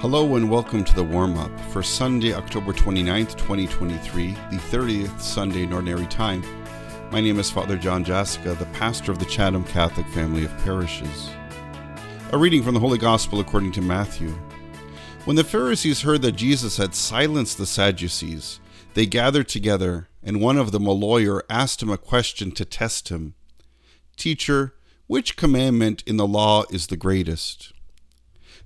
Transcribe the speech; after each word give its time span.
Hello 0.00 0.36
and 0.36 0.50
welcome 0.50 0.82
to 0.82 0.94
the 0.94 1.04
warm 1.04 1.36
up 1.36 1.60
for 1.72 1.82
Sunday, 1.82 2.32
October 2.32 2.72
29th, 2.72 3.36
2023, 3.36 4.28
the 4.50 4.56
30th 4.56 5.20
Sunday 5.20 5.64
in 5.64 5.74
Ordinary 5.74 6.06
Time. 6.06 6.42
My 7.12 7.20
name 7.20 7.38
is 7.38 7.50
Father 7.50 7.76
John 7.76 8.02
Jasica, 8.02 8.58
the 8.58 8.64
pastor 8.72 9.12
of 9.12 9.18
the 9.18 9.26
Chatham 9.26 9.62
Catholic 9.62 10.06
family 10.06 10.46
of 10.46 10.56
parishes. 10.64 11.28
A 12.32 12.38
reading 12.38 12.62
from 12.62 12.72
the 12.72 12.80
Holy 12.80 12.96
Gospel 12.96 13.40
according 13.40 13.72
to 13.72 13.82
Matthew. 13.82 14.30
When 15.26 15.36
the 15.36 15.44
Pharisees 15.44 16.00
heard 16.00 16.22
that 16.22 16.32
Jesus 16.32 16.78
had 16.78 16.94
silenced 16.94 17.58
the 17.58 17.66
Sadducees, 17.66 18.58
they 18.94 19.04
gathered 19.04 19.48
together, 19.48 20.08
and 20.22 20.40
one 20.40 20.56
of 20.56 20.72
them, 20.72 20.86
a 20.86 20.92
lawyer, 20.92 21.44
asked 21.50 21.82
him 21.82 21.90
a 21.90 21.98
question 21.98 22.52
to 22.52 22.64
test 22.64 23.10
him 23.10 23.34
Teacher, 24.16 24.72
which 25.08 25.36
commandment 25.36 26.02
in 26.06 26.16
the 26.16 26.26
law 26.26 26.64
is 26.70 26.86
the 26.86 26.96
greatest? 26.96 27.74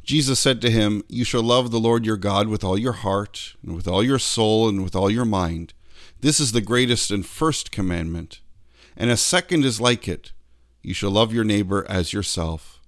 Jesus 0.04 0.39
said 0.39 0.61
to 0.61 0.71
him, 0.71 1.03
You 1.08 1.25
shall 1.25 1.43
love 1.43 1.71
the 1.71 1.81
Lord 1.81 2.04
your 2.04 2.18
God 2.18 2.49
with 2.49 2.63
all 2.63 2.79
your 2.79 2.93
heart, 2.93 3.54
and 3.63 3.75
with 3.75 3.89
all 3.89 4.03
your 4.03 4.18
soul, 4.18 4.68
and 4.68 4.85
with 4.85 4.94
all 4.94 5.11
your 5.11 5.25
mind. 5.25 5.72
This 6.21 6.39
is 6.39 6.53
the 6.53 6.61
greatest 6.61 7.11
and 7.11 7.25
first 7.25 7.72
commandment. 7.72 8.40
And 8.96 9.11
a 9.11 9.17
second 9.17 9.64
is 9.64 9.80
like 9.80 10.07
it 10.07 10.32
You 10.82 10.93
shall 10.93 11.11
love 11.11 11.32
your 11.32 11.44
neighbor 11.44 11.86
as 11.89 12.13
yourself. 12.13 12.80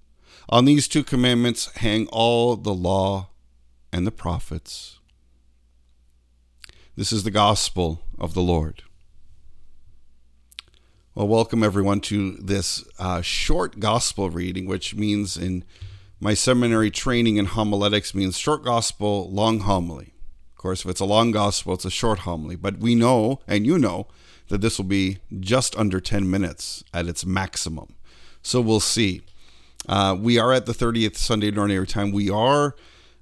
On 0.49 0.65
these 0.65 0.87
two 0.87 1.03
commandments 1.03 1.73
hang 1.77 2.07
all 2.07 2.55
the 2.55 2.73
law 2.73 3.29
and 3.91 4.05
the 4.05 4.11
prophets. 4.11 4.99
This 6.95 7.11
is 7.11 7.23
the 7.23 7.31
gospel 7.31 8.03
of 8.19 8.33
the 8.33 8.41
Lord. 8.41 8.83
Well, 11.15 11.27
welcome 11.27 11.63
everyone 11.63 12.01
to 12.01 12.33
this 12.33 12.85
uh, 12.99 13.21
short 13.21 13.79
gospel 13.79 14.29
reading, 14.29 14.67
which 14.67 14.93
means 14.93 15.35
in 15.35 15.63
my 16.19 16.33
seminary 16.33 16.89
training 16.89 17.37
in 17.37 17.45
homiletics 17.45 18.15
means 18.15 18.37
short 18.37 18.63
gospel, 18.63 19.29
long 19.31 19.59
homily. 19.61 20.13
Of 20.51 20.61
course, 20.61 20.83
if 20.83 20.89
it's 20.89 20.99
a 20.99 21.05
long 21.05 21.31
gospel, 21.31 21.75
it's 21.75 21.85
a 21.85 21.91
short 21.91 22.19
homily. 22.19 22.55
But 22.55 22.79
we 22.79 22.95
know, 22.95 23.41
and 23.47 23.65
you 23.65 23.77
know, 23.77 24.07
that 24.47 24.61
this 24.61 24.77
will 24.77 24.85
be 24.85 25.19
just 25.39 25.75
under 25.77 25.99
10 25.99 26.29
minutes 26.29 26.83
at 26.93 27.07
its 27.07 27.25
maximum. 27.25 27.95
So 28.41 28.61
we'll 28.61 28.79
see. 28.79 29.21
Uh, 29.87 30.15
we 30.19 30.39
are 30.39 30.53
at 30.53 30.65
the 30.65 30.73
30th 30.73 31.17
Sunday 31.17 31.49
in 31.49 31.57
Ordinary 31.57 31.85
Time. 31.85 32.11
We 32.11 32.29
are 32.29 32.75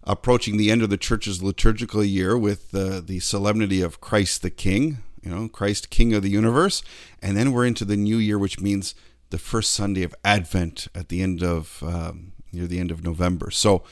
approaching 0.03 0.57
the 0.57 0.71
end 0.71 0.81
of 0.81 0.89
the 0.89 0.97
church's 0.97 1.43
liturgical 1.43 2.03
year 2.03 2.37
with 2.37 2.73
uh, 2.73 3.01
the 3.01 3.19
solemnity 3.19 3.81
of 3.81 3.99
Christ 3.99 4.41
the 4.41 4.49
King, 4.49 4.99
you 5.21 5.31
know, 5.31 5.49
Christ 5.49 5.89
King 5.89 6.13
of 6.13 6.23
the 6.23 6.29
universe. 6.29 6.83
And 7.21 7.35
then 7.35 7.51
we're 7.51 7.65
into 7.65 7.85
the 7.85 7.97
new 7.97 8.17
year, 8.17 8.37
which 8.37 8.61
means 8.61 8.95
the 9.31 9.37
first 9.37 9.71
Sunday 9.71 10.03
of 10.03 10.15
Advent 10.23 10.87
at 10.93 11.09
the 11.09 11.21
end 11.21 11.43
of 11.43 11.83
um, 11.83 12.33
near 12.55 12.67
the 12.67 12.79
end 12.79 12.91
of 12.91 13.03
November. 13.03 13.51
So, 13.51 13.83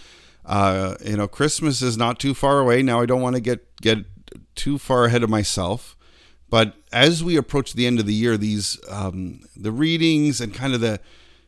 uh, 0.45 0.95
you 1.03 1.17
know, 1.17 1.27
Christmas 1.27 1.81
is 1.81 1.97
not 1.97 2.19
too 2.19 2.33
far 2.33 2.59
away. 2.59 2.81
Now, 2.81 3.01
I 3.01 3.05
don't 3.05 3.21
want 3.21 3.35
to 3.35 3.41
get 3.41 3.75
get 3.81 3.99
too 4.55 4.77
far 4.77 5.05
ahead 5.05 5.23
of 5.23 5.29
myself, 5.29 5.95
but 6.49 6.75
as 6.91 7.23
we 7.23 7.35
approach 7.35 7.73
the 7.73 7.87
end 7.87 7.99
of 7.99 8.05
the 8.05 8.13
year, 8.13 8.37
these 8.37 8.79
um, 8.89 9.41
the 9.55 9.71
readings 9.71 10.41
and 10.41 10.53
kind 10.53 10.73
of 10.73 10.81
the 10.81 10.99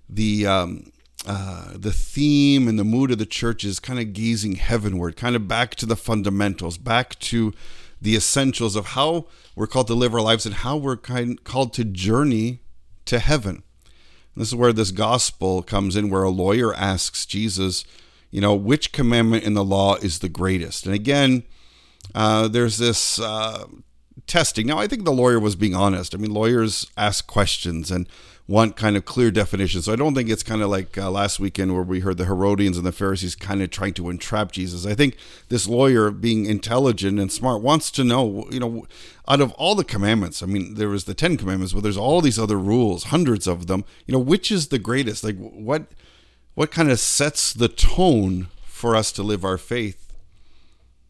the 0.07 0.45
um, 0.45 0.91
uh, 1.27 1.71
the 1.73 1.91
theme 1.91 2.67
and 2.67 2.77
the 2.77 2.83
mood 2.83 3.11
of 3.11 3.17
the 3.17 3.25
church 3.25 3.63
is 3.63 3.79
kind 3.79 3.99
of 3.99 4.13
gazing 4.13 4.55
heavenward, 4.55 5.15
kind 5.15 5.35
of 5.35 5.47
back 5.47 5.75
to 5.75 5.85
the 5.85 5.95
fundamentals, 5.95 6.77
back 6.77 7.17
to 7.19 7.53
the 8.01 8.15
essentials 8.15 8.75
of 8.75 8.87
how 8.87 9.25
we're 9.55 9.67
called 9.67 9.87
to 9.87 9.95
live 9.95 10.13
our 10.13 10.21
lives 10.21 10.45
and 10.45 10.55
how 10.55 10.77
we're 10.77 10.97
kind 10.97 11.43
called 11.43 11.73
to 11.73 11.83
journey 11.83 12.59
to 13.05 13.19
heaven. 13.19 13.63
This 14.35 14.49
is 14.49 14.55
where 14.55 14.73
this 14.73 14.91
gospel 14.91 15.61
comes 15.63 15.95
in, 15.95 16.09
where 16.09 16.23
a 16.23 16.29
lawyer 16.29 16.73
asks 16.75 17.25
Jesus, 17.25 17.85
you 18.31 18.41
know, 18.41 18.53
which 18.53 18.91
commandment 18.91 19.43
in 19.43 19.53
the 19.53 19.63
law 19.63 19.95
is 19.95 20.19
the 20.19 20.29
greatest? 20.29 20.85
And 20.85 20.93
again, 20.93 21.43
uh, 22.13 22.47
there's 22.47 22.77
this 22.77 23.19
uh, 23.19 23.65
testing. 24.27 24.67
Now, 24.67 24.77
I 24.77 24.87
think 24.87 25.05
the 25.05 25.11
lawyer 25.11 25.39
was 25.39 25.55
being 25.55 25.75
honest. 25.75 26.13
I 26.13 26.17
mean, 26.17 26.33
lawyers 26.33 26.91
ask 26.97 27.25
questions 27.27 27.91
and 27.91 28.09
want 28.47 28.75
kind 28.75 28.95
of 28.95 29.05
clear 29.05 29.31
definitions. 29.31 29.85
So 29.85 29.93
I 29.93 29.95
don't 29.95 30.13
think 30.13 30.29
it's 30.29 30.43
kind 30.43 30.61
of 30.61 30.69
like 30.69 30.97
uh, 30.97 31.09
last 31.09 31.39
weekend 31.39 31.73
where 31.73 31.83
we 31.83 32.01
heard 32.01 32.17
the 32.17 32.25
Herodians 32.25 32.77
and 32.77 32.85
the 32.85 32.91
Pharisees 32.91 33.35
kind 33.35 33.61
of 33.61 33.71
trying 33.71 33.93
to 33.95 34.09
entrap 34.09 34.51
Jesus. 34.51 34.85
I 34.85 34.93
think 34.93 35.17
this 35.49 35.67
lawyer, 35.67 36.11
being 36.11 36.45
intelligent 36.45 37.19
and 37.19 37.31
smart, 37.31 37.63
wants 37.63 37.89
to 37.91 38.03
know, 38.03 38.47
you 38.51 38.59
know, 38.59 38.85
out 39.27 39.41
of 39.41 39.51
all 39.53 39.73
the 39.73 39.83
commandments, 39.83 40.43
I 40.43 40.45
mean, 40.45 40.75
there 40.75 40.89
was 40.89 41.05
the 41.05 41.15
Ten 41.15 41.37
Commandments, 41.37 41.73
but 41.73 41.81
there's 41.81 41.97
all 41.97 42.21
these 42.21 42.37
other 42.37 42.59
rules, 42.59 43.05
hundreds 43.05 43.47
of 43.47 43.65
them. 43.65 43.83
You 44.05 44.11
know, 44.11 44.19
which 44.19 44.51
is 44.51 44.67
the 44.67 44.79
greatest? 44.79 45.23
Like, 45.23 45.37
what, 45.37 45.87
what 46.53 46.71
kind 46.71 46.91
of 46.91 46.99
sets 46.99 47.51
the 47.51 47.67
tone 47.67 48.49
for 48.63 48.95
us 48.95 49.11
to 49.13 49.23
live 49.23 49.43
our 49.43 49.57
faith? 49.57 50.13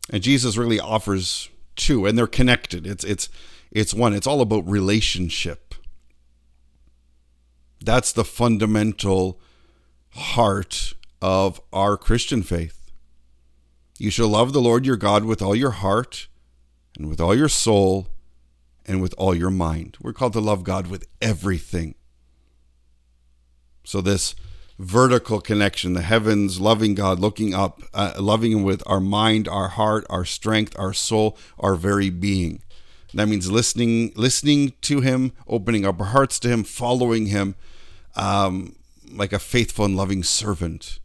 And 0.10 0.24
Jesus 0.24 0.56
really 0.56 0.80
offers 0.80 1.50
two, 1.76 2.06
and 2.06 2.18
they're 2.18 2.28
connected. 2.28 2.86
It's 2.86 3.04
it's 3.04 3.28
it's 3.72 3.94
one. 3.94 4.14
It's 4.14 4.28
all 4.28 4.42
about 4.42 4.68
relationship 4.70 5.65
that's 7.86 8.12
the 8.12 8.26
fundamental 8.26 9.40
heart 10.12 10.94
of 11.22 11.62
our 11.72 11.98
Christian 11.98 12.44
faith. 12.44 12.92
You 13.98 14.10
shall 14.10 14.28
love 14.28 14.54
the 14.54 14.62
Lord 14.62 14.86
your 14.86 14.98
God 14.98 15.24
with 15.24 15.42
all 15.42 15.56
your 15.56 15.72
heart 15.72 16.28
and 16.98 17.10
with 17.10 17.22
all 17.22 17.36
your 17.36 17.50
soul 17.50 18.08
and 18.86 19.02
with 19.02 19.14
all 19.18 19.34
your 19.34 19.50
mind. 19.50 19.98
We're 20.02 20.14
called 20.14 20.34
to 20.34 20.40
love 20.40 20.64
God 20.64 20.88
with 20.88 21.08
everything. 21.22 21.96
So, 23.84 24.02
this 24.02 24.36
vertical 24.78 25.40
connection, 25.40 25.94
the 25.94 26.02
heavens, 26.02 26.60
loving 26.60 26.96
God, 26.96 27.20
looking 27.20 27.54
up, 27.54 27.82
uh, 27.94 28.14
loving 28.20 28.52
Him 28.52 28.64
with 28.64 28.84
our 28.86 29.00
mind, 29.00 29.48
our 29.48 29.70
heart, 29.70 30.06
our 30.10 30.26
strength, 30.26 30.78
our 30.78 30.94
soul, 30.94 31.38
our 31.60 31.76
very 31.76 32.10
being. 32.10 32.62
That 33.14 33.30
means 33.30 33.50
listening, 33.50 34.12
listening 34.16 34.74
to 34.82 35.00
Him, 35.02 35.32
opening 35.48 35.86
up 35.86 36.00
our 36.00 36.08
hearts 36.08 36.40
to 36.42 36.50
Him, 36.50 36.64
following 36.64 37.28
Him, 37.28 37.56
um, 38.16 38.76
like 39.12 39.34
a 39.34 39.40
faithful 39.40 39.86
and 39.86 39.96
loving 39.96 40.24
servant. 40.24 41.00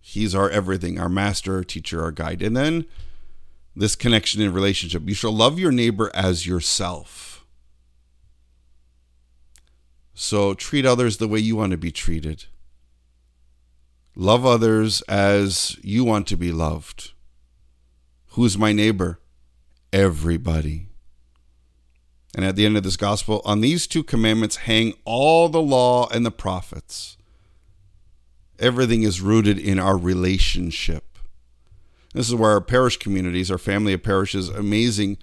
He's 0.00 0.34
our 0.34 0.50
everything, 0.50 0.98
our 0.98 1.08
master, 1.08 1.56
our 1.56 1.64
teacher, 1.64 2.02
our 2.02 2.10
guide. 2.10 2.42
And 2.42 2.56
then 2.56 2.86
this 3.74 3.96
connection 3.96 4.42
and 4.42 4.54
relationship. 4.54 5.02
You 5.06 5.14
shall 5.14 5.32
love 5.32 5.58
your 5.58 5.72
neighbor 5.72 6.10
as 6.14 6.46
yourself. 6.46 7.44
So 10.14 10.54
treat 10.54 10.84
others 10.84 11.16
the 11.16 11.28
way 11.28 11.38
you 11.38 11.56
want 11.56 11.70
to 11.70 11.78
be 11.78 11.90
treated. 11.90 12.44
Love 14.14 14.44
others 14.44 15.00
as 15.02 15.78
you 15.82 16.04
want 16.04 16.26
to 16.26 16.36
be 16.36 16.52
loved. 16.52 17.12
Who's 18.32 18.58
my 18.58 18.72
neighbor? 18.72 19.20
Everybody. 19.92 20.89
And 22.34 22.44
at 22.44 22.56
the 22.56 22.64
end 22.64 22.76
of 22.76 22.82
this 22.84 22.96
gospel, 22.96 23.42
on 23.44 23.60
these 23.60 23.86
two 23.86 24.04
commandments 24.04 24.56
hang 24.56 24.94
all 25.04 25.48
the 25.48 25.62
law 25.62 26.08
and 26.08 26.24
the 26.24 26.30
prophets. 26.30 27.16
Everything 28.58 29.02
is 29.02 29.20
rooted 29.20 29.58
in 29.58 29.78
our 29.78 29.96
relationship. 29.96 31.18
This 32.14 32.28
is 32.28 32.34
where 32.34 32.50
our 32.50 32.60
parish 32.60 32.98
communities, 32.98 33.50
our 33.50 33.58
family 33.58 33.92
of 33.92 34.02
parishes, 34.02 34.48
amazing 34.48 35.18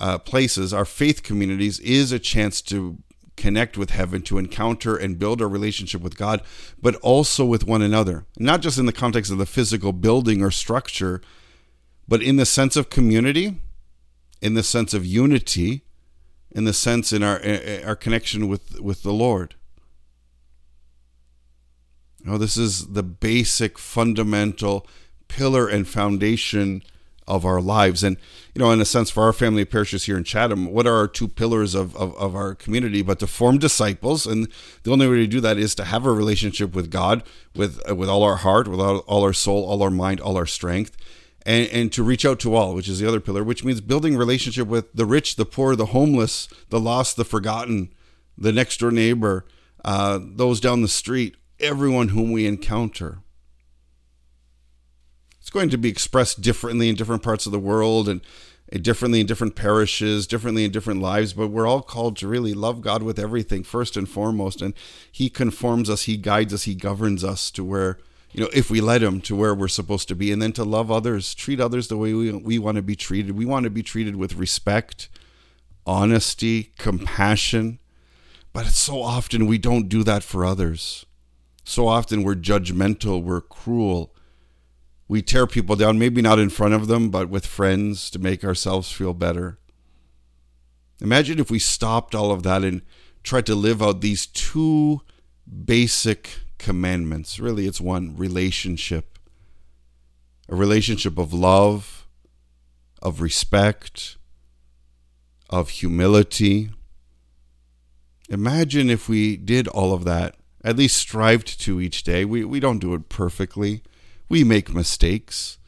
uh, 0.00 0.18
places, 0.18 0.72
our 0.72 0.84
faith 0.84 1.22
communities, 1.22 1.78
is 1.80 2.10
a 2.10 2.18
chance 2.18 2.62
to 2.62 2.98
connect 3.36 3.76
with 3.78 3.90
heaven, 3.90 4.22
to 4.22 4.38
encounter 4.38 4.96
and 4.96 5.18
build 5.18 5.40
a 5.40 5.46
relationship 5.46 6.02
with 6.02 6.16
God, 6.16 6.42
but 6.80 6.94
also 6.96 7.44
with 7.44 7.64
one 7.64 7.82
another. 7.82 8.26
Not 8.38 8.60
just 8.60 8.78
in 8.78 8.86
the 8.86 8.92
context 8.92 9.30
of 9.30 9.38
the 9.38 9.46
physical 9.46 9.92
building 9.92 10.42
or 10.42 10.50
structure, 10.50 11.20
but 12.06 12.22
in 12.22 12.36
the 12.36 12.46
sense 12.46 12.76
of 12.76 12.90
community, 12.90 13.60
in 14.42 14.54
the 14.54 14.62
sense 14.62 14.94
of 14.94 15.06
unity, 15.06 15.84
in 16.52 16.64
the 16.64 16.72
sense 16.72 17.12
in 17.12 17.22
our 17.22 17.40
our 17.84 17.96
connection 17.96 18.48
with 18.48 18.80
with 18.80 19.02
the 19.02 19.12
Lord. 19.12 19.54
Oh, 22.26 22.36
this 22.36 22.56
is 22.56 22.88
the 22.88 23.02
basic, 23.02 23.78
fundamental 23.78 24.86
pillar 25.28 25.68
and 25.68 25.88
foundation 25.88 26.82
of 27.26 27.44
our 27.44 27.60
lives. 27.60 28.02
And, 28.02 28.16
you 28.54 28.60
know, 28.60 28.70
in 28.72 28.80
a 28.80 28.84
sense, 28.84 29.08
for 29.08 29.22
our 29.22 29.32
family 29.32 29.62
of 29.62 29.70
parishes 29.70 30.04
here 30.04 30.18
in 30.18 30.24
Chatham, 30.24 30.66
what 30.66 30.86
are 30.86 30.96
our 30.96 31.08
two 31.08 31.28
pillars 31.28 31.74
of, 31.74 31.96
of, 31.96 32.14
of, 32.16 32.34
our 32.34 32.54
community 32.54 33.02
but 33.02 33.20
to 33.20 33.26
form 33.26 33.58
disciples? 33.58 34.26
And 34.26 34.48
the 34.82 34.90
only 34.90 35.08
way 35.08 35.16
to 35.16 35.26
do 35.26 35.40
that 35.40 35.56
is 35.56 35.74
to 35.76 35.84
have 35.84 36.04
a 36.04 36.12
relationship 36.12 36.74
with 36.74 36.90
God 36.90 37.22
with, 37.54 37.80
with 37.92 38.08
all 38.08 38.22
our 38.22 38.36
heart, 38.36 38.68
with 38.68 38.80
all, 38.80 38.98
all 39.00 39.22
our 39.22 39.32
soul, 39.32 39.64
all 39.64 39.82
our 39.82 39.90
mind, 39.90 40.20
all 40.20 40.36
our 40.36 40.46
strength 40.46 40.96
and, 41.46 41.68
and 41.68 41.92
to 41.92 42.02
reach 42.02 42.24
out 42.24 42.38
to 42.40 42.54
all, 42.54 42.74
which 42.74 42.88
is 42.88 42.98
the 42.98 43.08
other 43.08 43.20
pillar, 43.20 43.42
which 43.42 43.64
means 43.64 43.80
building 43.80 44.16
relationship 44.16 44.68
with 44.68 44.92
the 44.92 45.06
rich, 45.06 45.36
the 45.36 45.44
poor, 45.44 45.74
the 45.74 45.86
homeless, 45.86 46.48
the 46.68 46.80
lost, 46.80 47.16
the 47.16 47.24
forgotten, 47.24 47.92
the 48.36 48.52
next 48.52 48.80
door 48.80 48.90
neighbor, 48.90 49.46
uh, 49.84 50.18
those 50.22 50.60
down 50.60 50.82
the 50.82 50.88
street, 50.88 51.36
everyone 51.58 52.08
whom 52.08 52.32
we 52.32 52.46
encounter. 52.46 53.18
It's 55.40 55.50
going 55.50 55.70
to 55.70 55.78
be 55.78 55.88
expressed 55.88 56.40
differently 56.40 56.88
in 56.88 56.94
different 56.94 57.22
parts 57.22 57.46
of 57.46 57.52
the 57.52 57.58
world 57.58 58.08
and 58.08 58.20
differently 58.78 59.20
in 59.20 59.26
different 59.26 59.56
parishes, 59.56 60.26
differently 60.26 60.64
in 60.64 60.70
different 60.70 61.00
lives, 61.00 61.32
but 61.32 61.48
we're 61.48 61.66
all 61.66 61.82
called 61.82 62.16
to 62.18 62.28
really 62.28 62.54
love 62.54 62.82
God 62.82 63.02
with 63.02 63.18
everything, 63.18 63.64
first 63.64 63.96
and 63.96 64.08
foremost. 64.08 64.62
And 64.62 64.74
He 65.10 65.28
conforms 65.28 65.90
us, 65.90 66.04
He 66.04 66.16
guides 66.16 66.54
us, 66.54 66.64
He 66.64 66.74
governs 66.74 67.24
us 67.24 67.50
to 67.52 67.64
where 67.64 67.98
you 68.32 68.42
know, 68.42 68.50
if 68.52 68.70
we 68.70 68.80
let 68.80 69.02
Him 69.02 69.20
to 69.22 69.34
where 69.34 69.54
we're 69.54 69.68
supposed 69.68 70.08
to 70.08 70.14
be, 70.14 70.32
and 70.32 70.40
then 70.40 70.52
to 70.52 70.64
love 70.64 70.90
others, 70.90 71.34
treat 71.34 71.60
others 71.60 71.88
the 71.88 71.96
way 71.96 72.14
we, 72.14 72.32
we 72.32 72.58
want 72.58 72.76
to 72.76 72.82
be 72.82 72.96
treated. 72.96 73.36
We 73.36 73.44
want 73.44 73.64
to 73.64 73.70
be 73.70 73.82
treated 73.82 74.16
with 74.16 74.34
respect, 74.34 75.08
honesty, 75.86 76.72
compassion. 76.78 77.78
But 78.52 78.66
so 78.66 79.02
often 79.02 79.46
we 79.46 79.58
don't 79.58 79.88
do 79.88 80.04
that 80.04 80.22
for 80.22 80.44
others. 80.44 81.06
So 81.64 81.88
often 81.88 82.22
we're 82.22 82.34
judgmental, 82.34 83.22
we're 83.22 83.40
cruel. 83.40 84.14
We 85.08 85.22
tear 85.22 85.46
people 85.46 85.74
down, 85.74 85.98
maybe 85.98 86.22
not 86.22 86.38
in 86.38 86.50
front 86.50 86.74
of 86.74 86.86
them, 86.86 87.10
but 87.10 87.28
with 87.28 87.46
friends 87.46 88.10
to 88.10 88.18
make 88.20 88.44
ourselves 88.44 88.92
feel 88.92 89.12
better. 89.12 89.58
Imagine 91.00 91.38
if 91.40 91.50
we 91.50 91.58
stopped 91.58 92.14
all 92.14 92.30
of 92.30 92.42
that 92.44 92.62
and 92.62 92.82
tried 93.22 93.46
to 93.46 93.54
live 93.54 93.82
out 93.82 94.00
these 94.00 94.26
two 94.26 95.00
basic 95.64 96.40
commandments. 96.60 97.40
Really, 97.40 97.66
it's 97.66 97.80
one 97.80 98.16
relationship 98.16 99.18
a 100.50 100.56
relationship 100.56 101.16
of 101.16 101.32
love, 101.32 102.08
of 103.00 103.20
respect, 103.20 104.16
of 105.48 105.70
humility. 105.70 106.70
Imagine 108.28 108.90
if 108.90 109.08
we 109.08 109.36
did 109.36 109.68
all 109.68 109.94
of 109.94 110.04
that, 110.04 110.34
at 110.64 110.76
least 110.76 110.96
strived 110.96 111.60
to 111.60 111.80
each 111.80 112.02
day. 112.02 112.24
We, 112.24 112.44
we 112.44 112.58
don't 112.58 112.80
do 112.80 112.94
it 112.94 113.08
perfectly, 113.08 113.82
we 114.28 114.42
make 114.42 114.74
mistakes. 114.74 115.58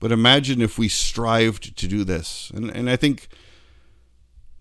But 0.00 0.12
imagine 0.12 0.62
if 0.62 0.78
we 0.78 0.88
strived 0.88 1.76
to 1.76 1.86
do 1.86 2.04
this. 2.04 2.50
And, 2.54 2.70
and 2.70 2.88
I 2.88 2.96
think 2.96 3.28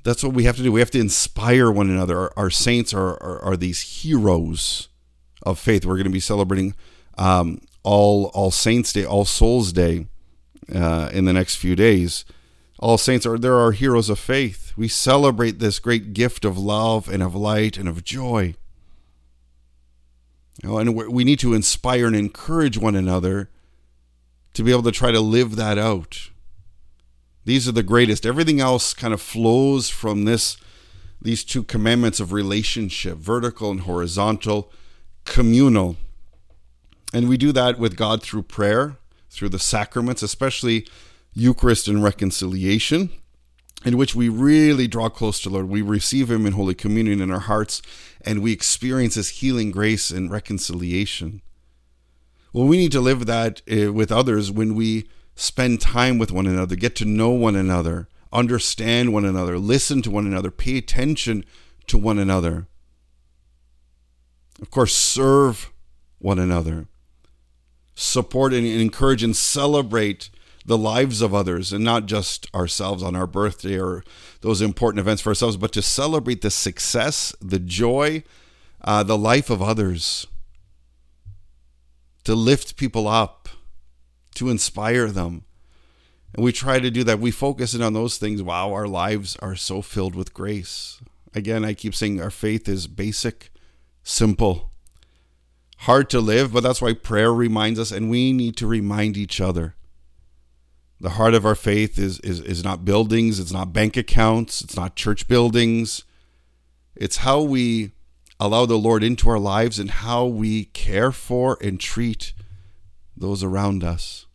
that's 0.03 0.23
what 0.23 0.33
we 0.33 0.43
have 0.43 0.57
to 0.57 0.63
do. 0.63 0.71
We 0.71 0.81
have 0.81 0.91
to 0.91 0.99
inspire 0.99 1.71
one 1.71 1.89
another. 1.89 2.19
Our, 2.19 2.33
our 2.35 2.49
saints 2.49 2.93
are, 2.93 3.11
are, 3.23 3.41
are, 3.41 3.57
these 3.57 4.01
heroes 4.01 4.88
of 5.51 5.59
faith. 5.59 5.85
We're 5.85 5.95
going 5.95 6.05
to 6.05 6.09
be 6.09 6.19
celebrating 6.19 6.75
um, 7.17 7.61
all 7.83 8.25
All 8.33 8.51
Saints 8.51 8.93
Day, 8.93 9.05
All 9.05 9.25
Souls 9.25 9.73
Day 9.73 10.07
uh, 10.73 11.09
in 11.11 11.25
the 11.25 11.33
next 11.33 11.55
few 11.55 11.75
days. 11.75 12.25
All 12.79 12.97
saints 12.97 13.25
are 13.25 13.37
there 13.37 13.57
are 13.57 13.73
heroes 13.73 14.09
of 14.09 14.19
faith. 14.19 14.73
We 14.77 14.87
celebrate 14.87 15.59
this 15.59 15.79
great 15.79 16.13
gift 16.13 16.45
of 16.45 16.57
love 16.57 17.09
and 17.09 17.21
of 17.21 17.35
light 17.35 17.77
and 17.77 17.89
of 17.89 18.05
joy. 18.05 18.55
You 20.63 20.69
know, 20.69 20.77
and 20.77 20.95
we 20.95 21.23
need 21.23 21.39
to 21.39 21.53
inspire 21.53 22.07
and 22.07 22.15
encourage 22.15 22.77
one 22.77 22.95
another 22.95 23.49
to 24.53 24.63
be 24.63 24.71
able 24.71 24.83
to 24.83 24.91
try 24.91 25.11
to 25.11 25.21
live 25.21 25.55
that 25.57 25.77
out. 25.77 26.29
These 27.45 27.67
are 27.67 27.73
the 27.73 27.83
greatest. 27.83 28.25
Everything 28.25 28.59
else 28.59 28.93
kind 28.93 29.13
of 29.13 29.21
flows 29.21 29.89
from 29.89 30.25
this 30.25 30.57
these 31.21 31.43
two 31.43 31.63
commandments 31.63 32.21
of 32.21 32.31
relationship, 32.31 33.17
vertical 33.17 33.71
and 33.71 33.81
horizontal, 33.81 34.71
communal. 35.29 35.95
And 37.13 37.29
we 37.29 37.37
do 37.37 37.51
that 37.53 37.79
with 37.79 37.95
God 37.95 38.21
through 38.21 38.43
prayer, 38.43 38.97
through 39.29 39.49
the 39.49 39.59
sacraments, 39.59 40.21
especially 40.21 40.87
Eucharist 41.33 41.87
and 41.87 42.03
reconciliation, 42.03 43.11
in 43.85 43.95
which 43.95 44.15
we 44.15 44.27
really 44.27 44.87
draw 44.87 45.07
close 45.07 45.39
to 45.41 45.49
Lord. 45.49 45.69
We 45.69 45.81
receive 45.81 46.29
Him 46.29 46.45
in 46.45 46.53
Holy 46.53 46.75
Communion 46.75 47.21
in 47.21 47.31
our 47.31 47.39
hearts, 47.39 47.81
and 48.21 48.41
we 48.41 48.51
experience 48.51 49.15
His 49.15 49.29
healing 49.29 49.71
grace 49.71 50.11
and 50.11 50.29
reconciliation. 50.29 51.41
Well, 52.51 52.67
we 52.67 52.77
need 52.77 52.91
to 52.91 53.01
live 53.01 53.25
that 53.27 53.61
uh, 53.71 53.93
with 53.93 54.11
others 54.11 54.51
when 54.51 54.73
we 54.75 55.07
spend 55.35 55.79
time 55.79 56.17
with 56.17 56.31
one 56.31 56.47
another, 56.47 56.75
get 56.75 56.95
to 56.97 57.05
know 57.05 57.29
one 57.29 57.55
another, 57.55 58.09
understand 58.33 59.13
one 59.13 59.25
another, 59.25 59.57
listen 59.57 60.01
to 60.01 60.11
one 60.11 60.25
another, 60.25 60.51
pay 60.51 60.77
attention 60.77 61.45
to 61.87 61.97
one 61.97 62.19
another. 62.19 62.67
Of 64.61 64.69
course, 64.71 64.95
serve 64.95 65.71
one 66.17 66.39
another, 66.39 66.87
support 67.95 68.53
and 68.53 68.65
encourage 68.65 69.23
and 69.23 69.35
celebrate 69.35 70.29
the 70.65 70.77
lives 70.77 71.21
of 71.21 71.33
others 71.33 71.73
and 71.73 71.83
not 71.83 72.05
just 72.05 72.53
ourselves 72.53 73.01
on 73.01 73.15
our 73.15 73.25
birthday 73.25 73.79
or 73.79 74.03
those 74.41 74.61
important 74.61 74.99
events 74.99 75.21
for 75.21 75.29
ourselves, 75.29 75.57
but 75.57 75.71
to 75.73 75.81
celebrate 75.81 76.41
the 76.41 76.51
success, 76.51 77.33
the 77.41 77.59
joy, 77.59 78.23
uh, 78.81 79.03
the 79.03 79.17
life 79.17 79.49
of 79.49 79.61
others, 79.61 80.27
to 82.23 82.35
lift 82.35 82.75
people 82.75 83.07
up, 83.07 83.49
to 84.35 84.49
inspire 84.49 85.07
them. 85.07 85.43
And 86.35 86.43
we 86.45 86.51
try 86.51 86.79
to 86.79 86.91
do 86.91 87.03
that. 87.05 87.19
We 87.19 87.31
focus 87.31 87.73
in 87.73 87.81
on 87.81 87.93
those 87.93 88.17
things. 88.17 88.43
Wow, 88.43 88.71
our 88.73 88.87
lives 88.87 89.35
are 89.37 89.55
so 89.55 89.81
filled 89.81 90.13
with 90.13 90.33
grace. 90.33 90.99
Again, 91.33 91.65
I 91.65 91.73
keep 91.73 91.95
saying 91.95 92.21
our 92.21 92.29
faith 92.29 92.69
is 92.69 92.85
basic, 92.87 93.51
simple, 94.09 94.71
hard 95.79 96.09
to 96.09 96.19
live, 96.19 96.51
but 96.53 96.63
that's 96.63 96.81
why 96.81 96.93
prayer 96.93 97.33
reminds 97.33 97.79
us, 97.79 97.91
and 97.91 98.09
we 98.09 98.33
need 98.33 98.57
to 98.57 98.67
remind 98.67 99.17
each 99.17 99.39
other 99.39 99.75
the 101.01 101.11
heart 101.11 101.33
of 101.33 101.45
our 101.45 101.55
faith 101.55 101.97
is, 101.97 102.19
is, 102.19 102.41
is 102.41 102.63
not 102.63 102.83
buildings, 102.83 103.39
it's 103.39 103.53
not 103.53 103.71
bank 103.71 103.95
accounts, 103.95 104.61
it's 104.61 104.75
not 104.75 104.95
church 104.95 105.27
buildings. 105.27 106.03
It's 106.95 107.17
how 107.17 107.41
we 107.41 107.91
allow 108.39 108.65
the 108.65 108.77
Lord 108.77 109.03
into 109.03 109.29
our 109.29 109.39
lives 109.39 109.79
and 109.79 109.89
how 109.89 110.25
we 110.25 110.65
care 110.65 111.11
for 111.11 111.57
and 111.61 111.79
treat 111.79 112.33
those 113.15 113.43
around 113.43 113.83
us. 113.83 114.25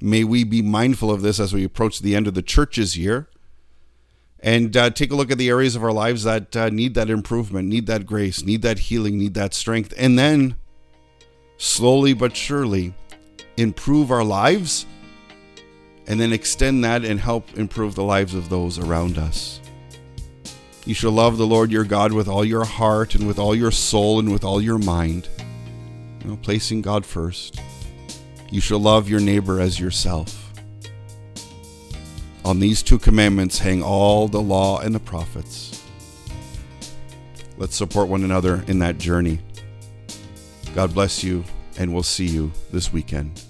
May 0.00 0.22
we 0.22 0.44
be 0.44 0.62
mindful 0.62 1.10
of 1.10 1.22
this 1.22 1.40
as 1.40 1.52
we 1.52 1.64
approach 1.64 1.98
the 1.98 2.14
end 2.14 2.28
of 2.28 2.34
the 2.34 2.42
church's 2.42 2.96
year 2.96 3.28
and 4.40 4.76
uh, 4.76 4.90
take 4.90 5.10
a 5.10 5.16
look 5.16 5.30
at 5.30 5.38
the 5.38 5.48
areas 5.48 5.74
of 5.74 5.82
our 5.82 5.92
lives 5.92 6.22
that 6.24 6.56
uh, 6.56 6.68
need 6.68 6.94
that 6.94 7.10
improvement, 7.10 7.68
need 7.68 7.86
that 7.86 8.06
grace, 8.06 8.44
need 8.44 8.62
that 8.62 8.78
healing, 8.78 9.18
need 9.18 9.34
that 9.34 9.54
strength, 9.54 9.92
and 9.96 10.18
then 10.18 10.56
slowly 11.56 12.14
but 12.14 12.36
surely 12.36 12.94
improve 13.56 14.10
our 14.10 14.24
lives 14.24 14.86
and 16.06 16.18
then 16.18 16.32
extend 16.32 16.84
that 16.84 17.04
and 17.04 17.20
help 17.20 17.58
improve 17.58 17.94
the 17.94 18.02
lives 18.02 18.34
of 18.34 18.48
those 18.48 18.78
around 18.78 19.18
us. 19.18 19.60
You 20.86 20.94
shall 20.94 21.10
love 21.10 21.36
the 21.36 21.46
Lord 21.46 21.70
your 21.70 21.84
God 21.84 22.12
with 22.14 22.28
all 22.28 22.44
your 22.44 22.64
heart 22.64 23.14
and 23.14 23.26
with 23.26 23.38
all 23.38 23.54
your 23.54 23.70
soul 23.70 24.18
and 24.18 24.32
with 24.32 24.42
all 24.42 24.62
your 24.62 24.78
mind, 24.78 25.28
you 26.22 26.30
know, 26.30 26.36
placing 26.36 26.80
God 26.80 27.04
first. 27.04 27.60
You 28.50 28.62
shall 28.62 28.78
love 28.78 29.06
your 29.06 29.20
neighbor 29.20 29.60
as 29.60 29.78
yourself. 29.78 30.47
On 32.48 32.60
these 32.60 32.82
two 32.82 32.98
commandments 32.98 33.58
hang 33.58 33.82
all 33.82 34.26
the 34.26 34.40
law 34.40 34.80
and 34.80 34.94
the 34.94 35.00
prophets. 35.00 35.84
Let's 37.58 37.76
support 37.76 38.08
one 38.08 38.24
another 38.24 38.64
in 38.68 38.78
that 38.78 38.96
journey. 38.96 39.40
God 40.74 40.94
bless 40.94 41.22
you, 41.22 41.44
and 41.76 41.92
we'll 41.92 42.02
see 42.02 42.24
you 42.24 42.50
this 42.72 42.90
weekend. 42.90 43.44